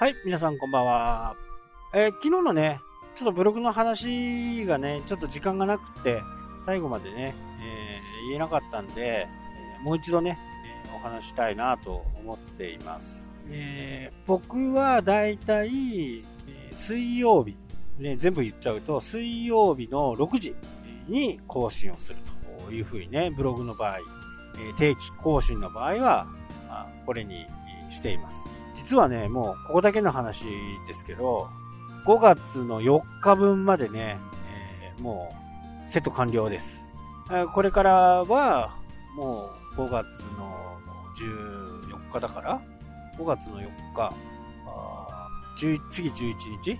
[0.00, 1.34] はい、皆さんこんばんは。
[1.92, 2.80] えー昨日のね、
[3.16, 6.22] ちょっとブログの話がね、ちょっと時間がなくて、
[6.64, 10.38] 最後までね、えー言えなかったんで、えもう一度ね、
[10.86, 13.28] えお話したいなと思っています。
[13.50, 16.24] えー僕はだいたい、
[16.76, 17.56] 水曜日、
[17.98, 20.54] ね、全部言っちゃうと、水曜日の6時
[21.08, 22.18] に更新をする
[22.64, 24.02] というふうにね、ブログの場合、え
[24.78, 26.28] 定期更新の場合は、
[26.68, 27.48] あこれに
[27.90, 28.57] しています。
[28.78, 30.46] 実はね、もうここだけの話
[30.86, 31.50] ですけど、
[32.06, 35.34] 5月の4日分までね、えーも
[35.86, 36.88] うセット完了です。
[37.54, 37.92] これから
[38.24, 38.76] は、
[39.16, 40.78] もう5月の
[41.16, 42.60] 14日だから、
[43.18, 44.12] 5月の4日、
[44.66, 46.78] あ次11日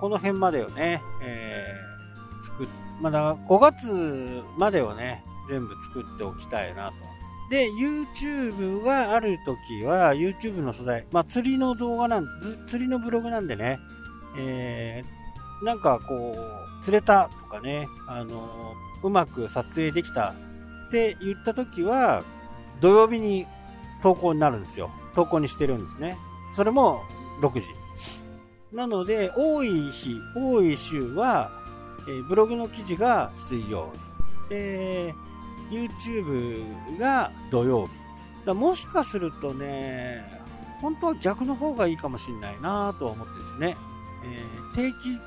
[0.00, 2.66] この辺までをね、えー作っ、
[3.02, 6.94] まだ5月までをね、全部作っておきたいなと。
[7.54, 12.26] で、YouTube があるときは、YouTube の素材、まあ、釣りの動画なん、
[12.66, 13.78] 釣りのブログなんでね、
[14.36, 20.34] えー、なんかこう、釣れたとかね、あのうまく撮影できた
[20.88, 22.24] って言ったときは、
[22.80, 23.46] 土曜日に
[24.02, 24.90] 投稿になるんですよ。
[25.14, 26.16] 投稿にしてるんですね。
[26.54, 27.02] それも
[27.40, 27.66] 6時。
[28.72, 31.52] なので、多い日、多い週は、
[32.08, 33.92] えーブログの記事が水曜
[34.48, 34.48] 日。
[34.48, 35.14] で、
[35.70, 37.92] YouTube が土曜日。
[38.46, 40.42] だもしかするとね、
[40.80, 43.76] 本当は逆の方がいいかもしれないなとは思ってですね。
[44.24, 45.18] えー定期、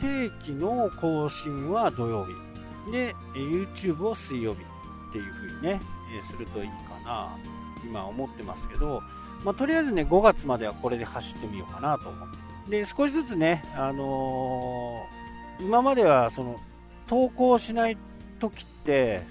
[0.00, 2.92] 定期の更新は土曜日。
[2.92, 5.80] で、YouTube を水曜日っていう風にね、
[6.14, 6.74] えーするといいか
[7.04, 7.36] な
[7.84, 9.02] 今思ってますけど、
[9.44, 12.38] まあ、とりあえずね、5月まではこれで走ってみようかなと思って。
[12.70, 15.20] で、少しずつね、あのー
[15.64, 16.58] 今まではその、
[17.06, 17.98] 投稿しない
[18.38, 19.22] 時って、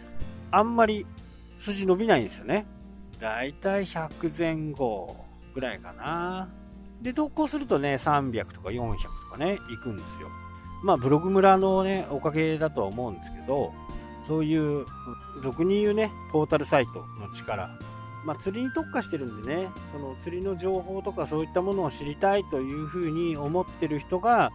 [0.52, 1.06] あんまり
[1.60, 2.66] 数字伸びないんですよね。
[3.20, 5.16] だいたい100前後
[5.54, 6.50] ぐらいかな。
[7.02, 10.30] で、投稿するとね、300とか400とかね、行くんですよ。
[10.84, 13.74] まあ、ブログ村のね、おかげだとは思うんですけど、
[14.28, 14.86] そういう、
[15.44, 17.70] 俗に言うね、トータルサイトの力。
[18.26, 24.52] まあ、釣りに特化してるんでね、その釣りの情報とかそういったものを知りたいというふうに思ってる人が、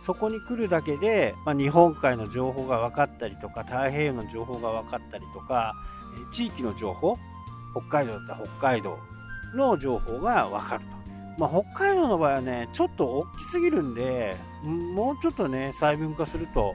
[0.00, 5.74] そこに来るだけで、まあ、日本海の情報が分かったりとか、太平洋の情報が分かったりとか、
[6.32, 7.18] 地域の情報、
[7.72, 8.98] 北海道だったら北海道
[9.54, 10.98] の情報が分かると。
[11.38, 16.74] まあ、北海道の場合はね、ちょっと大きすぎるんで、もうちょっとね、細分化すると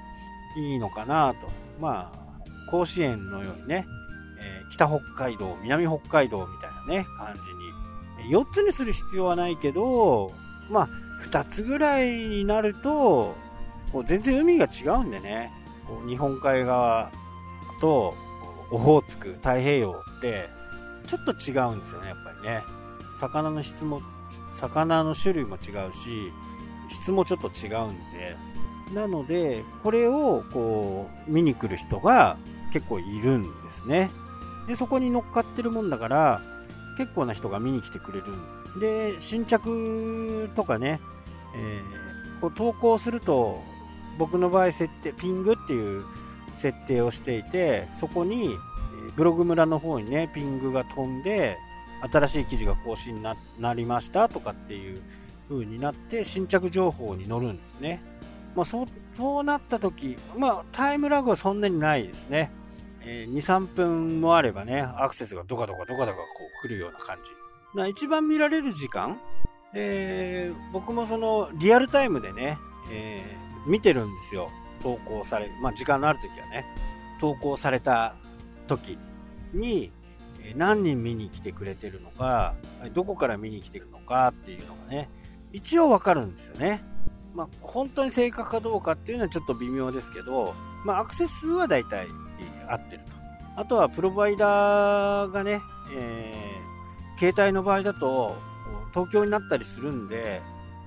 [0.58, 1.50] いいのかなと。
[1.80, 3.86] まあ、甲子園のようにね、
[4.40, 7.40] えー北北海道、南北海道みたいなね、感じ
[8.26, 8.34] に。
[8.34, 10.32] 4つにする必要はないけど、
[10.70, 10.90] まあ、
[11.24, 13.36] 2つぐらいになると、
[13.92, 15.52] こう全然海が違うんでね、
[15.88, 17.12] こう日本海側
[17.80, 18.16] と
[18.72, 20.50] オホーツク、太平洋って、
[21.08, 22.64] ちょっと違うんですよね、やっぱりね。
[23.20, 24.02] 魚の質も、
[24.54, 26.32] 魚の種類も違うし、
[26.90, 28.36] 質もちょっと違うんで、
[28.94, 32.38] なので、これをこう、見に来る人が
[32.72, 34.12] 結構いるんですね。
[34.68, 36.42] で、そこに乗っかってるもんだから、
[36.98, 38.80] 結構な人が見に来てくれるんです。
[38.80, 41.00] で、新着とかね、
[41.56, 42.04] えー
[42.44, 43.64] こう投稿すると、
[44.18, 46.04] 僕の場合設定、ピングっていう
[46.56, 48.58] 設定をしていて、そこに、
[49.16, 51.58] ブログ村の方にね、ピングが飛んで、
[52.12, 55.02] 新しい記事が更新にななりましたとかっていう
[55.48, 58.04] 風になって、新着情報に載るんですね。
[58.58, 62.52] まあ、そう、そうなった時、まあ、タイムラグはそんなにないですね。
[63.06, 66.18] えー2、3分もあればね、アクセスがドカドカドカドカこ
[66.64, 67.78] う来るような感じ。
[67.78, 69.20] な一番見られる時間、
[69.74, 72.58] えー僕もそのリアルタイムでね、
[72.92, 74.50] えー見てるんですよ。
[74.82, 76.66] 投稿され、まあ時間のある時はね、
[77.20, 78.16] 投稿された
[78.68, 78.98] 時
[79.54, 79.92] に、
[80.56, 82.56] 何人見に来てくれてるのか、
[82.94, 85.10] どこから見に来てるのかっていうのがね、
[85.54, 86.84] 一応わかるんですよね。
[87.34, 90.54] まあ本当に正確かどうかっていうのはちょっと微妙ですけど、
[90.84, 92.23] まあアクセス数は大体えー
[92.74, 93.12] 合ってると。
[93.56, 95.62] あとはプロバイダーがね、
[95.96, 96.54] えー
[97.18, 98.36] 携帯の場合だと、
[98.94, 100.42] 東京になったりするんで、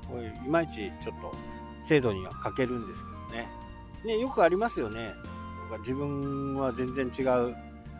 [0.08, 1.34] こういまいちちょっと
[1.82, 3.48] 精度には欠けるんですけどね。
[4.04, 5.12] ね、よくありますよね。
[5.80, 7.56] 自分は全然違う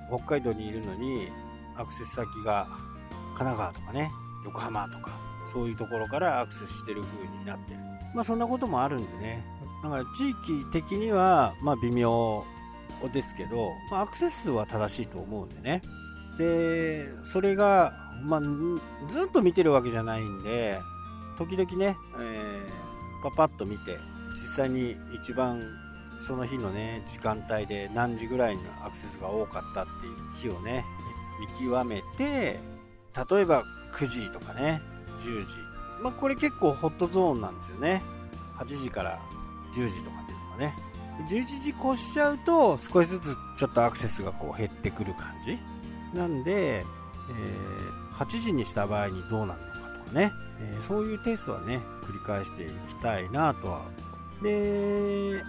[0.09, 1.29] 北海道にいるのに、
[1.77, 2.69] アクセス先が
[3.37, 4.11] 神奈川とかね、
[4.45, 5.11] 横浜とか、
[5.53, 7.81] そういうところからアクセスしてる風になってる。
[8.15, 9.45] まあそんなこともあるんでね。
[9.83, 12.45] だから地域的には、まあ微妙
[13.13, 15.83] ですけど、まあアクセス数は正しいと思うんでね。
[16.39, 18.41] で、それが、まあ、
[19.11, 20.79] ずっと見てるわけじゃないんで、
[21.39, 22.87] 時々ね、えー
[23.23, 23.99] パパッと見て、
[24.35, 25.63] 実際に一番
[26.21, 30.85] その日のね、時間帯で何時ぐらいのアクセスが多かったっていう日をね、
[31.41, 32.59] 見極めて、
[33.31, 34.81] 例えば9時とかね、
[35.21, 35.55] 10時
[36.03, 38.03] まあ、これ結構ホットゾーンなんですよね。
[38.59, 39.19] 8時から
[39.75, 40.77] 10時とかっていうのがね。
[41.29, 45.59] 11時越しちゃうと少しずつちょっとアクセスがこう減ってくる感じ。
[46.19, 53.83] なんで、えー、8時にした場合にどうなるのかとかね、えー、そういうテストはね繰り返していきたいなとは。
[54.43, 55.43] で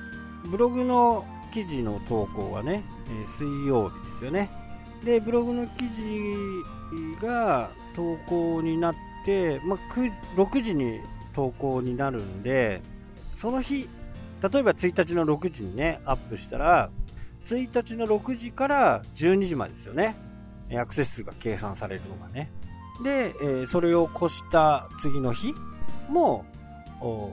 [0.46, 4.50] ブログの記事の投稿はね、え水曜日ですよね。
[5.04, 9.80] でブログの記事が投稿になって、まあ、
[10.36, 11.02] 6時に
[11.34, 12.82] 投稿になるんで
[13.36, 13.88] その日
[14.42, 16.90] 例えば1日の6時にねアップしたら
[17.46, 20.16] 1日の6時から12時までですよね。
[20.76, 22.52] アクセス数が計算されるのがね。
[23.04, 25.54] で、えー、それを越した次の日
[26.10, 26.46] も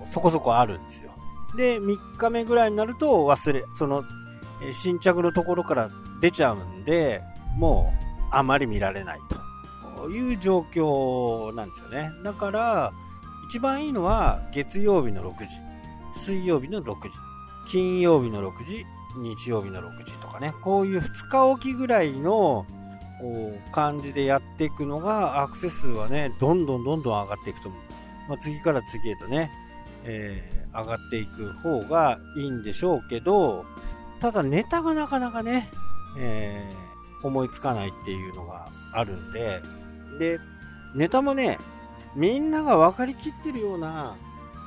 [0.06, 1.10] そこそこあるんですよ。
[1.56, 4.04] で3日目ぐらいになると忘れその
[4.62, 5.90] え新着のところから
[6.20, 7.22] 出ちゃうんで
[7.56, 9.44] もうあまり見られないと。
[10.10, 12.10] いう状況なんですよね。
[12.22, 12.92] だから、
[13.48, 15.60] 一番いいのは月曜日の6時、
[16.16, 17.10] 水曜日の6時、
[17.70, 22.66] 金曜日の6時、日曜日の6時とかね、こういう2日おきぐらいの
[23.72, 28.04] 感じでやっていくのが、アクセス数はね、どんどんどんどん上がっていくと思います。
[28.28, 29.50] まあ、次から次へとね、
[30.04, 33.64] えー、上がっていく方がいいんでしょうけど、
[34.20, 35.70] ただネタがなかなかね、
[36.18, 36.84] えー
[37.24, 39.62] 思いつかないっていうのがあるんで、
[40.18, 40.38] で、
[40.94, 41.58] ネタもね、
[42.14, 44.16] みんなが分かりきってるような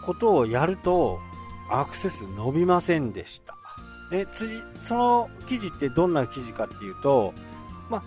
[0.03, 1.19] ことをやると、
[1.69, 3.55] アクセス伸びませんでした。
[4.09, 7.33] で、次、その記事ってどんな記事かっていうと、
[7.89, 8.03] ま、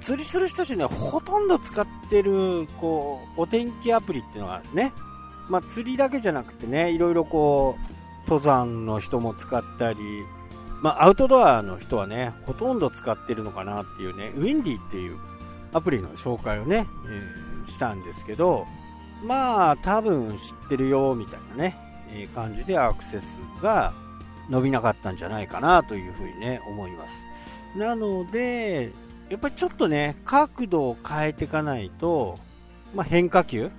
[0.00, 4.92] 釣りする人たちね、ほとんど使ってる、こう、お天気アプリっていうのがあるんですね。
[5.48, 9.98] ま、釣りだけじゃなくてね、いろいろこう、登山の人も使ったり、
[10.82, 15.18] ま、アウトドアの人はね、ほとんど使ってるのかなっていうね、ウィンディっていう
[15.72, 18.66] アプリの紹介をね、えー、したんですけど、
[19.24, 21.87] まあ、多分知ってるよ、みたいなね、
[22.34, 23.92] 感じでアクセスが
[24.48, 27.24] 伸びなかったんじゃないかなというふうにね、思います。
[27.76, 28.92] なので、
[29.28, 32.38] やっぱりちょっとね、角度を変えていかないと、
[32.94, 33.70] まあ、変化球、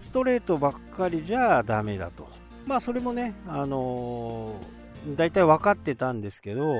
[0.00, 2.28] ストレートばっかりじゃダメだと。
[2.66, 4.82] まあ、それもね、あのー
[5.16, 6.74] 大体分かってたんですけど、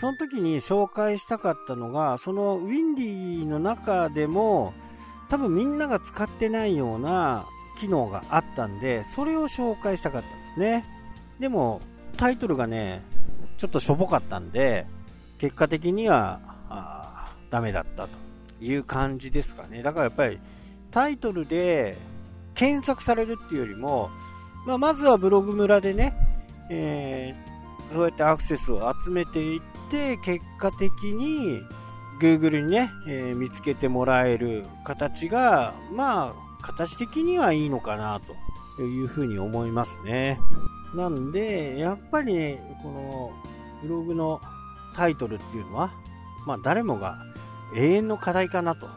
[0.00, 4.72] その時に紹介したかったのが、そのウィンディの中でも、
[5.28, 7.46] 多分みんなが使ってないような
[7.78, 10.84] 機能があったんで、それを紹介したかったんですね。
[11.38, 11.80] でも、
[12.16, 13.02] タイトルがね、
[13.56, 14.86] ちょっとしょぼかったんで、
[15.38, 16.40] 結果的には、
[16.70, 18.10] あダメだったと
[18.60, 19.82] いう感じですかね。
[19.82, 20.38] だからやっぱり、
[20.90, 21.96] タイトルで
[22.54, 24.10] 検索されるっていうよりも、
[24.66, 26.14] まあ、まずはブログ村でね、
[26.70, 29.60] えー、そうやってアクセスを集めていっ
[29.90, 31.62] て、結果的に
[32.20, 38.20] Google にね、えー、見つけてもらえる形が、まあ、形的にはいいのかな
[38.76, 40.40] というふうに思いますね。
[40.94, 43.32] なんで、やっぱり、ね、この
[43.82, 44.40] ブログの
[44.94, 45.92] タイトルっていうのは、
[46.46, 47.18] まあ誰もが
[47.74, 48.88] 永遠の課題かなと。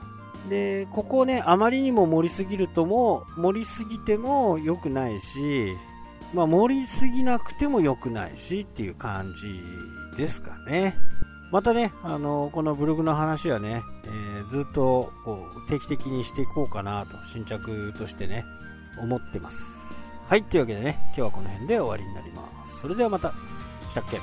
[0.50, 5.78] で、ここをね、あまりにも盛りすぎるとも、盛りすぎても良くないし、
[6.34, 9.62] まあ、盛りすぎなくても良くないしっていう感じ
[10.18, 10.96] ですかね。
[11.52, 14.12] またね、あのこのブログの話はね、えー、
[14.52, 18.44] ずっとこう定期的にしていこうかなと、新着としてね、
[19.00, 19.88] 思ってます。
[20.28, 22.80] はい、というわけでね、今日はこの辺で終わりになります。
[22.80, 23.34] それではまた、
[23.90, 24.20] したっけ？